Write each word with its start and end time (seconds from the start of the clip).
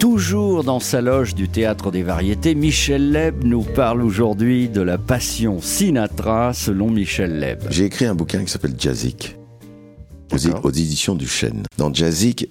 Toujours 0.00 0.64
dans 0.64 0.80
sa 0.80 1.02
loge 1.02 1.34
du 1.34 1.46
théâtre 1.46 1.90
des 1.90 2.02
variétés, 2.02 2.54
Michel 2.54 3.12
Leb 3.12 3.44
nous 3.44 3.62
parle 3.62 4.00
aujourd'hui 4.00 4.70
de 4.70 4.80
la 4.80 4.96
passion 4.96 5.60
Sinatra 5.60 6.54
selon 6.54 6.90
Michel 6.90 7.38
Leb. 7.38 7.58
J'ai 7.68 7.84
écrit 7.84 8.06
un 8.06 8.14
bouquin 8.14 8.42
qui 8.42 8.50
s'appelle 8.50 8.74
Jazzic. 8.78 9.36
Aux, 10.62 10.70
éditions 10.70 11.14
du 11.14 11.26
Chêne. 11.28 11.64
Dans 11.76 11.92
Jazzic, 11.92 12.48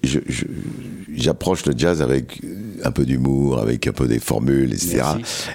j'approche 1.12 1.66
le 1.66 1.72
jazz 1.76 2.02
avec 2.02 2.40
un 2.84 2.92
peu 2.92 3.04
d'humour, 3.04 3.58
avec 3.58 3.88
un 3.88 3.92
peu 3.92 4.06
des 4.06 4.20
formules, 4.20 4.72
etc. 4.72 5.02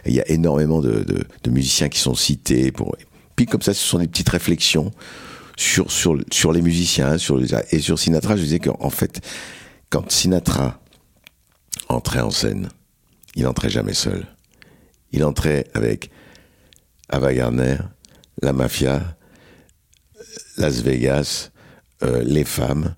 Et 0.03 0.09
il 0.09 0.15
y 0.15 0.19
a 0.19 0.29
énormément 0.29 0.81
de, 0.81 1.03
de- 1.03 1.23
de 1.43 1.49
musiciens 1.49 1.87
qui 1.87 1.99
sont 1.99 2.15
cités. 2.15 2.73
Pour... 2.73 2.97
Puis 3.37 3.45
comme 3.45 3.61
ça, 3.61 3.73
ce 3.73 3.81
sont 3.87 3.99
des 3.99 4.07
petites 4.07 4.29
réflexions 4.29 4.91
sur, 5.55 5.89
sur, 5.89 6.17
sur 6.31 6.51
les 6.51 6.61
musiciens 6.61 7.17
sur 7.17 7.37
les... 7.37 7.47
et 7.71 7.79
sur 7.79 7.97
Sinatra. 7.97 8.35
Je 8.35 8.41
disais 8.41 8.59
qu'en 8.59 8.89
fait, 8.89 9.21
quand 9.89 10.11
Sinatra 10.11 10.81
entrait 11.95 12.21
en 12.21 12.31
scène, 12.31 12.69
il 13.35 13.47
entrait 13.47 13.69
jamais 13.69 13.93
seul. 13.93 14.25
Il 15.11 15.23
entrait 15.23 15.67
avec 15.73 16.11
Ava 17.09 17.33
Gardner, 17.33 17.77
la 18.41 18.53
mafia, 18.53 19.17
Las 20.57 20.81
Vegas, 20.81 21.51
euh, 22.03 22.21
les 22.23 22.43
femmes, 22.43 22.95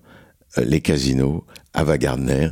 euh, 0.58 0.64
les 0.64 0.80
casinos, 0.80 1.44
Ava 1.74 1.98
Gardner, 1.98 2.50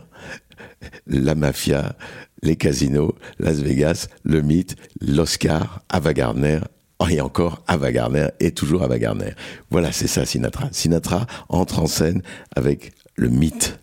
la 1.06 1.34
mafia, 1.34 1.96
les 2.42 2.56
casinos, 2.56 3.14
Las 3.38 3.60
Vegas, 3.60 4.08
le 4.24 4.42
mythe, 4.42 4.76
l'Oscar, 5.00 5.82
Ava 5.88 6.12
Gardner, 6.12 6.60
oh, 6.98 7.08
et 7.08 7.20
encore 7.20 7.64
Ava 7.66 7.90
Gardner, 7.90 8.28
et 8.40 8.52
toujours 8.52 8.82
Ava 8.82 8.98
Gardner. 8.98 9.32
Voilà, 9.70 9.92
c'est 9.92 10.06
ça 10.06 10.24
Sinatra. 10.24 10.68
Sinatra 10.72 11.26
entre 11.48 11.80
en 11.80 11.86
scène 11.86 12.22
avec 12.54 12.92
le 13.16 13.28
mythe. 13.28 13.78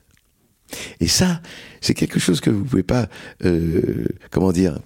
Et 1.04 1.08
ça, 1.08 1.42
c'est 1.82 1.94
quelque 1.94 2.18
chose 2.18 2.40
que 2.40 2.50
vous 2.50 2.64
pouvez 2.64 2.82
pas, 2.82 3.10
euh, 3.44 4.06
comment 4.32 4.54
dire, 4.54 4.80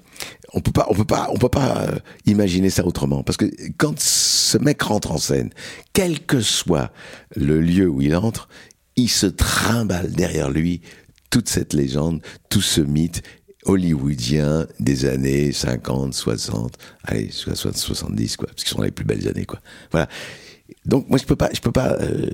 on 0.53 0.61
peut 0.61 0.71
pas, 0.71 0.87
on 0.89 0.95
peut 0.95 1.05
pas, 1.05 1.29
on 1.31 1.37
peut 1.37 1.47
pas 1.47 1.77
euh, 1.77 1.99
imaginer 2.25 2.71
ça 2.71 2.87
autrement. 2.87 3.21
Parce 3.21 3.37
que 3.37 3.45
quand 3.77 3.99
ce 3.99 4.57
mec 4.57 4.81
rentre 4.81 5.11
en 5.11 5.19
scène, 5.19 5.51
quel 5.93 6.19
que 6.25 6.41
soit 6.41 6.91
le 7.35 7.61
lieu 7.61 7.88
où 7.88 8.01
il 8.01 8.15
entre, 8.15 8.49
il 8.95 9.09
se 9.09 9.27
trimballe 9.27 10.11
derrière 10.11 10.49
lui 10.49 10.81
toute 11.29 11.49
cette 11.49 11.75
légende, 11.75 12.23
tout 12.49 12.61
ce 12.61 12.81
mythe 12.81 13.21
hollywoodien 13.65 14.65
des 14.79 15.05
années 15.05 15.51
50, 15.51 16.15
60, 16.15 16.79
allez, 17.03 17.29
60, 17.29 17.77
70, 17.77 18.38
quoi, 18.38 18.47
parce 18.47 18.63
qu'ils 18.63 18.75
sont 18.75 18.81
les 18.81 18.89
plus 18.89 19.05
belles 19.05 19.27
années, 19.27 19.45
quoi. 19.45 19.59
Voilà. 19.91 20.09
Donc 20.85 21.09
moi 21.09 21.17
je 21.17 21.25
peux 21.25 21.35
pas, 21.35 21.49
je 21.53 21.59
peux 21.59 21.71
pas 21.71 21.93
euh, 21.99 22.27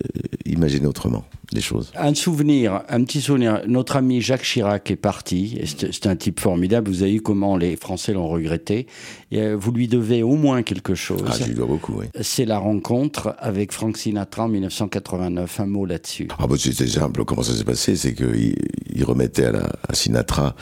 imaginer 0.45 0.85
autrement 0.85 1.25
les 1.51 1.61
choses. 1.61 1.91
Un 1.95 2.13
souvenir, 2.13 2.81
un 2.89 3.03
petit 3.03 3.21
souvenir. 3.21 3.61
Notre 3.67 3.95
ami 3.95 4.21
Jacques 4.21 4.43
Chirac 4.43 4.89
est 4.91 4.95
parti. 4.95 5.59
C'est 5.65 5.93
c'est 5.93 6.07
un 6.07 6.15
type 6.15 6.39
formidable. 6.39 6.89
Vous 6.89 7.01
avez 7.03 7.13
vu 7.13 7.21
comment 7.21 7.57
les 7.57 7.75
Français 7.75 8.13
l'ont 8.13 8.27
regretté. 8.27 8.87
Et 9.31 9.39
euh, 9.41 9.55
vous 9.55 9.71
lui 9.71 9.87
devez 9.87 10.23
au 10.23 10.35
moins 10.35 10.61
quelque 10.63 10.93
chose. 10.95 11.23
Ah, 11.27 11.33
je 11.39 11.45
lui 11.45 11.55
dois 11.55 11.65
beaucoup, 11.65 11.93
oui. 11.99 12.05
C'est 12.21 12.45
la 12.45 12.57
rencontre 12.59 13.35
avec 13.39 13.71
Frank 13.71 13.97
Sinatra 13.97 14.43
en 14.45 14.49
1989. 14.49 15.59
Un 15.59 15.65
mot 15.65 15.85
là-dessus. 15.85 16.27
Ah 16.39 16.47
bah 16.47 16.55
c'était 16.57 16.87
simple, 16.87 17.25
comment 17.25 17.43
ça 17.43 17.53
s'est 17.53 17.63
passé, 17.63 17.95
c'est 17.95 18.13
qu'il 18.13 18.55
il 18.95 19.03
remettait 19.03 19.45
à, 19.45 19.51
la, 19.51 19.69
à 19.87 19.93
Sinatra 19.93 20.55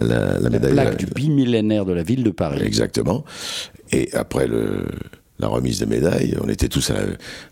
la, 0.00 0.38
la 0.38 0.38
La 0.40 0.50
médaille. 0.50 0.72
plaque 0.72 0.96
du 0.98 1.06
bimillénaire 1.06 1.84
de 1.84 1.92
la 1.92 2.02
ville 2.02 2.22
de 2.24 2.30
Paris. 2.30 2.60
Exactement. 2.62 3.24
Et 3.92 4.12
après 4.14 4.46
le, 4.46 4.86
la 5.38 5.48
remise 5.48 5.78
des 5.78 5.86
médailles, 5.86 6.36
on 6.42 6.48
était 6.48 6.68
tous 6.68 6.90
à 6.90 6.94
la, 6.94 7.00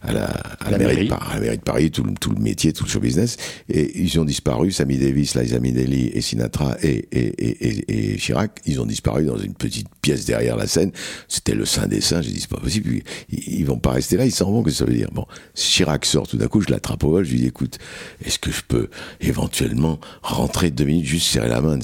à 0.02 0.12
la, 0.12 0.24
à 0.24 0.70
La 0.70 0.78
la, 0.78 0.78
mairie, 0.78 1.04
de 1.04 1.10
Paris, 1.10 1.26
à 1.30 1.34
la 1.34 1.40
mairie 1.40 1.56
de 1.58 1.62
Paris, 1.62 1.90
tout, 1.90 2.02
le- 2.02 2.14
tout 2.14 2.30
le 2.30 2.40
métier, 2.40 2.72
tout 2.72 2.84
le 2.84 2.90
show 2.90 3.00
business. 3.00 3.36
Et 3.68 4.00
ils 4.02 4.18
ont 4.18 4.24
disparu, 4.24 4.72
Sammy 4.72 4.98
Davis, 4.98 5.34
Liza 5.36 5.60
Minnelli 5.60 6.08
et 6.12 6.20
Sinatra 6.20 6.76
et, 6.82 7.06
et, 7.12 7.46
et, 7.48 7.68
et, 7.68 8.12
et 8.12 8.16
Chirac, 8.16 8.60
ils 8.66 8.80
ont 8.80 8.86
disparu 8.86 9.24
dans 9.24 9.38
une 9.38 9.54
petite 9.54 9.88
pièce 10.02 10.24
derrière 10.24 10.56
la 10.56 10.66
scène. 10.66 10.90
C'était 11.28 11.54
le 11.54 11.64
saint 11.64 11.86
des 11.86 12.00
saints. 12.00 12.22
J'ai 12.22 12.32
dit, 12.32 12.40
c'est 12.40 12.50
pas 12.50 12.60
possible. 12.60 13.02
Ils, 13.30 13.58
ils 13.60 13.64
vont 13.66 13.78
pas 13.78 13.92
rester 13.92 14.16
là, 14.16 14.24
ils 14.26 14.32
s'en 14.32 14.50
vont, 14.50 14.62
qu'est-ce 14.62 14.80
que 14.80 14.84
ça 14.84 14.90
veut 14.90 14.96
dire? 14.96 15.10
Bon, 15.12 15.26
Chirac 15.54 16.04
sort 16.04 16.26
tout 16.26 16.36
d'un 16.36 16.48
coup, 16.48 16.60
je 16.60 16.70
l'attrape 16.70 17.04
au 17.04 17.10
vol, 17.10 17.24
je 17.24 17.32
lui 17.32 17.38
dis, 17.40 17.46
écoute, 17.46 17.78
est-ce 18.24 18.38
que 18.38 18.50
je 18.50 18.62
peux 18.66 18.88
éventuellement 19.20 20.00
rentrer 20.22 20.70
deux 20.70 20.84
minutes, 20.84 21.06
juste 21.06 21.26
serrer 21.28 21.48
la 21.48 21.60
main? 21.60 21.78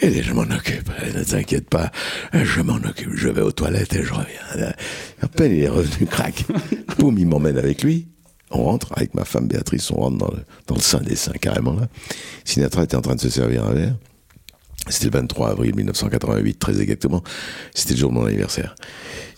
Et 0.00 0.22
je 0.22 0.32
m'en 0.32 0.42
occupe, 0.42 0.90
ne 1.16 1.24
t'inquiète 1.24 1.68
pas, 1.68 1.90
je 2.32 2.60
m'en 2.60 2.76
occupe, 2.76 3.10
je 3.14 3.28
vais 3.28 3.40
aux 3.40 3.52
toilettes 3.52 3.94
et 3.94 4.02
je 4.02 4.12
reviens. 4.12 4.72
À 5.24 5.28
peine 5.28 5.52
il 5.52 5.62
est 5.62 5.68
revenu, 5.68 6.06
crac, 6.06 6.44
boum, 6.98 7.16
il 7.18 7.26
m'emmène 7.26 7.56
avec 7.56 7.82
lui. 7.82 8.08
On 8.50 8.64
rentre, 8.64 8.92
avec 8.94 9.14
ma 9.14 9.24
femme 9.24 9.48
Béatrice, 9.48 9.90
on 9.90 9.96
rentre 9.96 10.18
dans 10.18 10.28
le, 10.30 10.44
dans 10.66 10.74
le 10.74 10.80
sein 10.82 11.00
des 11.00 11.16
seins, 11.16 11.32
carrément 11.40 11.72
là. 11.74 11.88
Sinatra 12.44 12.84
était 12.84 12.94
en 12.96 13.00
train 13.00 13.14
de 13.14 13.20
se 13.20 13.30
servir 13.30 13.64
un 13.64 13.72
verre. 13.72 13.96
C'était 14.90 15.06
le 15.06 15.12
23 15.12 15.48
avril 15.52 15.74
1988, 15.74 16.58
très 16.58 16.78
exactement. 16.78 17.22
C'était 17.74 17.94
le 17.94 18.00
jour 18.00 18.10
de 18.10 18.16
mon 18.16 18.26
anniversaire. 18.26 18.74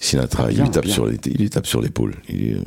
Sinatra, 0.01 0.51
il, 0.51 0.61
lui 0.61 0.71
tape 0.71 0.85
bien. 0.87 0.93
sur 0.93 1.07
les- 1.07 1.19
il 1.25 1.37
lui 1.41 1.49
tape 1.49 1.67
sur 1.69 1.81
l'épaule. 1.81 2.15
Il 2.29 2.37
dit, 2.37 2.53
euh, 2.55 2.63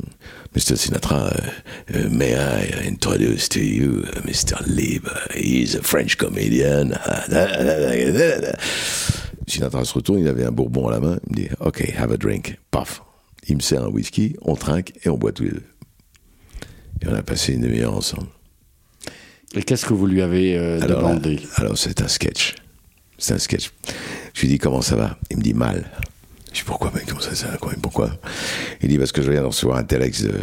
Mr. 0.56 0.76
Sinatra, 0.76 1.30
uh, 1.30 1.98
uh, 1.98 2.08
may 2.08 2.32
I 2.32 2.88
introduce 2.88 3.50
to 3.50 3.60
you 3.60 4.02
uh, 4.02 4.22
Mr. 4.26 4.64
Lieb? 4.66 5.06
He's 5.34 5.74
a 5.76 5.82
French 5.82 6.16
comedian. 6.16 6.92
Sinatra 9.46 9.84
se 9.84 9.92
retourne, 9.94 10.20
il 10.20 10.28
avait 10.28 10.44
un 10.44 10.52
bourbon 10.52 10.88
à 10.88 10.92
la 10.92 11.00
main. 11.00 11.18
Il 11.28 11.32
me 11.36 11.42
dit, 11.42 11.48
OK, 11.60 11.82
have 11.98 12.12
a 12.12 12.16
drink. 12.16 12.58
Paf. 12.70 13.02
Il 13.48 13.56
me 13.56 13.60
sert 13.60 13.84
un 13.84 13.88
whisky, 13.88 14.36
on 14.42 14.54
trinque 14.54 14.92
et 15.04 15.08
on 15.08 15.18
boit 15.18 15.32
tous 15.32 15.44
les 15.44 15.50
deux. 15.50 15.64
Et 17.02 17.08
on 17.08 17.14
a 17.14 17.22
passé 17.22 17.54
une 17.54 17.62
demi-heure 17.62 17.94
ensemble. 17.94 18.28
Et 19.54 19.62
qu'est-ce 19.62 19.86
que 19.86 19.94
vous 19.94 20.06
lui 20.06 20.22
avez 20.22 20.56
euh, 20.56 20.80
Alors, 20.80 21.02
là, 21.02 21.08
demandé 21.08 21.40
alors 21.56 21.76
c'est 21.76 22.02
un 22.02 22.08
sketch. 22.08 22.54
C'est 23.18 23.34
un 23.34 23.38
sketch. 23.38 23.70
Je 24.34 24.42
lui 24.42 24.48
dis 24.48 24.58
comment 24.58 24.82
ça 24.82 24.96
va? 24.96 25.18
Il 25.30 25.38
me 25.38 25.42
dit 25.42 25.54
mal. 25.54 25.90
Je 26.52 26.58
dis 26.58 26.64
pourquoi 26.64 26.92
mec 26.94 27.06
Comment 27.06 27.20
ça, 27.20 27.34
ça 27.34 27.48
va? 27.48 27.56
Quoi 27.56 27.72
Pourquoi? 27.82 28.10
Il 28.82 28.88
dit 28.88 28.98
parce 28.98 29.12
que 29.12 29.22
je 29.22 29.30
viens 29.30 29.42
de 29.42 29.46
recevoir 29.46 29.78
un 29.78 29.84
telex 29.84 30.22
de 30.22 30.34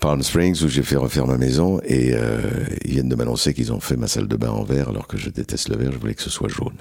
Palm 0.00 0.22
Springs 0.22 0.62
où 0.62 0.68
j'ai 0.68 0.82
fait 0.82 0.96
refaire 0.96 1.26
ma 1.26 1.38
maison 1.38 1.80
et 1.84 2.12
euh, 2.12 2.38
ils 2.84 2.92
viennent 2.92 3.08
de 3.08 3.14
m'annoncer 3.14 3.54
qu'ils 3.54 3.72
ont 3.72 3.80
fait 3.80 3.96
ma 3.96 4.08
salle 4.08 4.28
de 4.28 4.36
bain 4.36 4.50
en 4.50 4.62
vert 4.62 4.90
alors 4.90 5.06
que 5.06 5.16
je 5.16 5.30
déteste 5.30 5.68
le 5.70 5.76
vert. 5.76 5.92
Je 5.92 5.98
voulais 5.98 6.14
que 6.14 6.22
ce 6.22 6.30
soit 6.30 6.48
jaune 6.48 6.76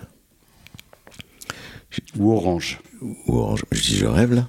Ou 2.18 2.34
orange 2.34 2.80
ou 3.28 3.38
orange. 3.38 3.66
Je 3.72 3.82
dis 3.82 3.96
je 3.98 4.06
rêve 4.06 4.34
là. 4.34 4.48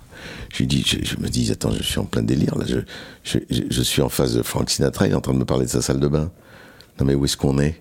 Je 0.52 0.64
dis 0.64 0.82
je, 0.84 1.16
me 1.20 1.28
dis 1.28 1.50
attends 1.50 1.72
je 1.72 1.82
suis 1.82 1.98
en 1.98 2.04
plein 2.04 2.22
délire 2.22 2.56
là. 2.56 2.64
Je, 2.66 3.38
je 3.50 3.82
suis 3.82 4.02
en 4.02 4.08
face 4.08 4.34
de 4.34 4.42
Frank 4.42 4.70
Sinatra. 4.70 5.06
Il 5.06 5.12
est 5.12 5.16
en 5.16 5.20
train 5.20 5.34
de 5.34 5.38
me 5.38 5.44
parler 5.44 5.66
de 5.66 5.70
sa 5.70 5.82
salle 5.82 6.00
de 6.00 6.08
bain. 6.08 6.30
Non 6.98 7.06
mais 7.06 7.14
où 7.14 7.24
est-ce 7.24 7.36
qu'on 7.36 7.58
est? 7.58 7.80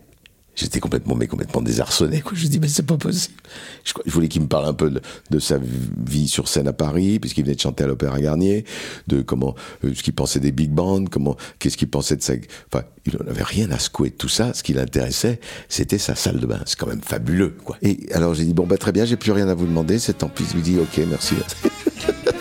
J'étais 0.56 0.80
complètement, 0.80 1.16
mais 1.16 1.28
complètement 1.28 1.62
désarçonné. 1.62 2.22
Quoi. 2.22 2.34
Je 2.36 2.48
dis, 2.48 2.60
mais 2.60 2.68
c'est 2.68 2.86
pas 2.86 2.98
possible. 2.98 3.36
Je, 3.84 3.94
je 4.06 4.12
voulais 4.12 4.28
qu'il 4.28 4.42
me 4.42 4.48
parle 4.48 4.66
un 4.66 4.74
peu 4.74 4.90
de, 4.90 5.02
de 5.30 5.40
sa 5.40 5.58
vie 5.60 6.28
sur 6.28 6.48
scène 6.48 6.68
à 6.68 6.74
Paris, 6.74 7.20
puisqu'il 7.20 7.44
venait 7.44 7.56
de 7.56 7.60
chanter 7.60 7.84
à 7.84 7.88
l'Opéra 7.88 8.20
Garnier, 8.20 8.66
de 9.08 9.22
comment, 9.22 9.56
euh, 9.84 9.94
ce 9.94 10.02
qu'il 10.02 10.14
pensait 10.14 10.40
des 10.40 10.52
big 10.52 10.72
bands, 10.72 11.06
comment, 11.06 11.36
qu'est-ce 11.60 11.78
qu'il 11.78 11.90
pensait 11.90 12.16
de 12.16 12.24
sa, 12.24 12.34
enfin, 12.72 12.86
il 13.06 13.18
n'avait 13.26 13.44
rien 13.44 13.70
à 13.72 13.80
secouer 13.80 14.10
de 14.10 14.16
tout 14.16 14.30
ça. 14.30 14.54
Ce 14.54 14.64
qui 14.64 14.74
l'intéressait, 14.74 15.40
c'était 15.68 15.98
sa 15.98 16.16
salle 16.16 16.40
de 16.40 16.46
bain. 16.46 16.62
C'est 16.66 16.80
quand 16.80 16.88
même 16.88 17.02
fabuleux, 17.02 17.56
quoi. 17.64 17.78
Et 17.82 18.08
alors 18.14 18.34
j'ai 18.34 18.46
dit, 18.46 18.54
bon, 18.54 18.66
bah, 18.66 18.78
très 18.78 18.92
bien, 18.92 19.06
j'ai 19.06 19.18
plus 19.18 19.32
rien 19.32 19.50
à 19.50 19.54
vous 19.54 19.66
demander, 19.66 20.00
c'est 20.00 20.20
tant 20.20 20.30
pis. 20.30 20.46
Il 20.54 20.60
me 20.60 20.64
dit, 20.64 20.78
ok, 20.80 21.06
merci. 21.10 21.36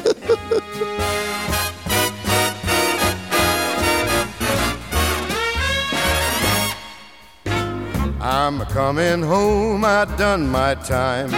I'm 8.47 8.61
coming 8.67 9.23
home, 9.23 9.87
I 9.87 10.05
done 10.19 10.47
my 10.51 10.75
time. 10.75 11.31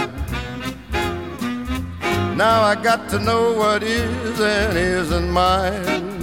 Now 2.35 2.63
I 2.63 2.75
got 2.75 3.07
to 3.11 3.19
know 3.19 3.53
what 3.53 3.81
is 3.81 4.41
and 4.41 4.77
isn't 4.77 5.31
mine. 5.31 6.19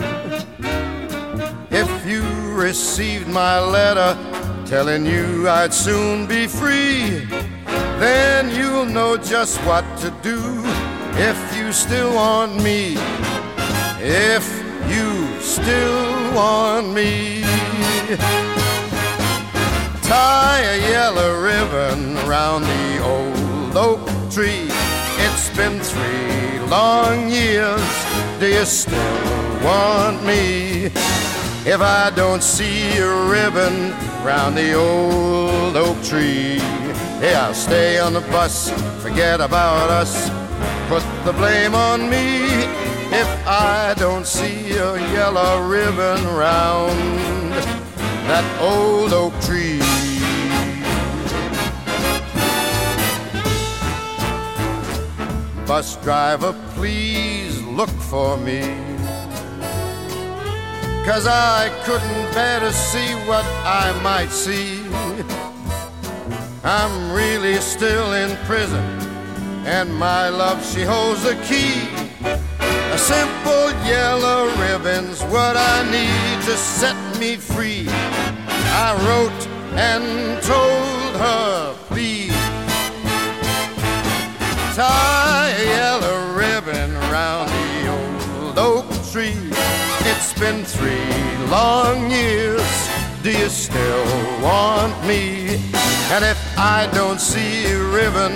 If 1.70 1.88
you 2.06 2.22
received 2.52 3.28
my 3.28 3.58
letter 3.60 4.12
telling 4.66 5.06
you 5.06 5.48
I'd 5.48 5.72
soon 5.72 6.26
be 6.26 6.46
free, 6.46 7.24
then 7.98 8.54
you'll 8.54 8.84
know 8.84 9.16
just 9.16 9.56
what 9.64 9.86
to 10.00 10.10
do 10.20 10.38
if 11.16 11.56
you 11.56 11.72
still 11.72 12.14
want 12.14 12.62
me. 12.62 12.96
If 14.00 14.44
you 14.92 15.40
still 15.40 16.34
want 16.34 16.92
me. 16.92 17.42
Tie 20.14 20.60
a 20.60 20.78
yellow 20.92 21.40
ribbon 21.40 22.16
around 22.18 22.62
the 22.62 23.02
old 23.02 23.76
oak 23.76 24.06
tree. 24.30 24.68
It's 25.24 25.50
been 25.56 25.80
three 25.80 26.60
long 26.70 27.28
years. 27.28 27.90
Do 28.38 28.46
you 28.46 28.64
still 28.64 29.64
want 29.64 30.22
me? 30.24 30.84
If 31.66 31.80
I 31.80 32.12
don't 32.14 32.44
see 32.44 32.96
a 32.98 33.12
ribbon 33.26 33.90
round 34.22 34.56
the 34.56 34.74
old 34.74 35.76
oak 35.76 36.00
tree, 36.04 36.58
yeah, 37.20 37.46
I'll 37.48 37.54
stay 37.68 37.98
on 37.98 38.12
the 38.12 38.24
bus, 38.36 38.70
forget 39.02 39.40
about 39.40 39.90
us, 39.90 40.30
put 40.88 41.02
the 41.24 41.32
blame 41.32 41.74
on 41.74 42.08
me. 42.08 42.28
If 43.22 43.28
I 43.48 43.94
don't 43.98 44.28
see 44.28 44.76
a 44.76 44.94
yellow 45.12 45.66
ribbon 45.66 46.22
round 46.36 47.34
that 48.28 48.46
old 48.60 49.12
oak 49.12 49.34
Bus 55.66 55.96
driver, 56.02 56.52
please 56.74 57.62
look 57.62 57.88
for 57.88 58.36
me. 58.36 58.60
Cause 61.06 61.26
I 61.26 61.70
couldn't 61.84 62.34
bear 62.34 62.60
to 62.60 62.70
see 62.70 63.14
what 63.26 63.44
I 63.64 63.98
might 64.02 64.30
see. 64.30 64.82
I'm 66.64 67.12
really 67.12 67.56
still 67.56 68.12
in 68.12 68.36
prison, 68.44 68.84
and 69.64 69.94
my 69.94 70.28
love, 70.28 70.62
she 70.64 70.82
holds 70.82 71.22
the 71.22 71.34
key. 71.44 71.88
A 72.92 72.98
simple 72.98 73.70
yellow 73.86 74.46
ribbon's 74.60 75.22
what 75.24 75.56
I 75.56 75.82
need 75.90 76.44
to 76.44 76.56
set 76.58 76.96
me 77.18 77.36
free. 77.36 77.86
I 77.88 78.92
wrote 79.04 79.46
and 79.76 80.42
told 80.42 81.16
her, 81.20 81.74
please 81.88 82.32
tie 84.76 85.23
It's 90.26 90.40
been 90.40 90.64
three 90.64 91.46
long 91.50 92.10
years. 92.10 92.88
Do 93.22 93.30
you 93.30 93.50
still 93.50 94.06
want 94.42 94.96
me? 95.06 95.56
And 96.12 96.24
if 96.24 96.40
I 96.56 96.88
don't 96.94 97.20
see 97.20 97.66
a 97.66 97.78
ribbon 97.78 98.34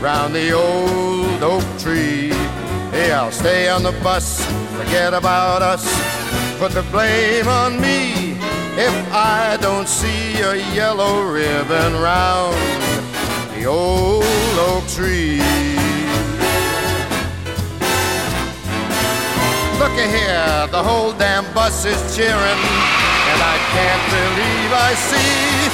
round 0.00 0.34
the 0.34 0.52
old 0.52 1.42
oak 1.42 1.66
tree, 1.78 2.30
hey, 2.92 3.12
I'll 3.12 3.30
stay 3.30 3.68
on 3.68 3.82
the 3.82 3.92
bus, 4.02 4.42
forget 4.78 5.12
about 5.12 5.60
us, 5.60 5.84
put 6.58 6.72
the 6.72 6.82
blame 6.90 7.46
on 7.46 7.78
me. 7.78 8.32
If 8.78 9.12
I 9.12 9.58
don't 9.60 9.86
see 9.86 10.40
a 10.40 10.56
yellow 10.74 11.24
ribbon 11.30 11.92
round 12.00 12.56
the 13.54 13.66
old 13.66 14.24
oak 14.56 14.88
tree. 14.88 15.57
Here, 20.08 20.66
the 20.70 20.82
whole 20.82 21.12
damn 21.12 21.44
bus 21.54 21.84
is 21.84 22.00
cheering, 22.16 22.60
and 23.30 23.40
I 23.40 23.56
can't 23.76 24.04
believe 24.08 24.70
I 24.72 24.90
see 24.96 25.68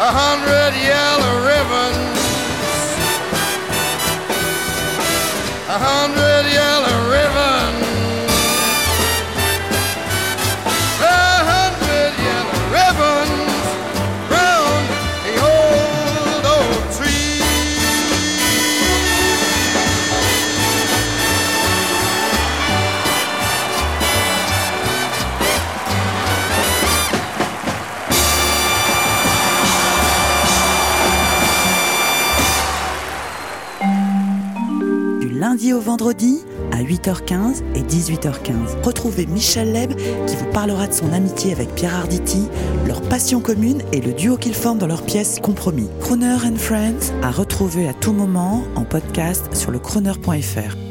a 0.00 0.10
hundred 0.10 0.72
yellow 0.80 1.34
ribbons. 1.44 2.39
Au 35.72 35.80
vendredi 35.80 36.40
à 36.72 36.82
8h15 36.82 37.62
et 37.74 37.80
18h15. 37.80 38.82
Retrouvez 38.82 39.26
Michel 39.26 39.72
Leb 39.72 39.94
qui 40.26 40.36
vous 40.36 40.50
parlera 40.52 40.86
de 40.86 40.92
son 40.92 41.12
amitié 41.12 41.52
avec 41.52 41.74
Pierre 41.74 41.94
Arditi, 41.94 42.48
leur 42.86 43.02
passion 43.02 43.40
commune 43.40 43.82
et 43.92 44.00
le 44.00 44.12
duo 44.12 44.36
qu'ils 44.36 44.54
forment 44.54 44.78
dans 44.78 44.86
leur 44.86 45.02
pièce 45.02 45.38
Compromis. 45.40 45.88
Crooner 46.00 46.36
and 46.44 46.56
Friends 46.56 47.12
à 47.22 47.30
retrouver 47.30 47.88
à 47.88 47.94
tout 47.94 48.12
moment 48.12 48.64
en 48.74 48.84
podcast 48.84 49.54
sur 49.54 49.70
le 49.70 49.78
crooner.fr. 49.78 50.89